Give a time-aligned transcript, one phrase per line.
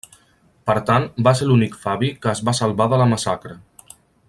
[0.69, 3.55] Per tant, va ser l'únic Fabi que es va salvar de la massacre.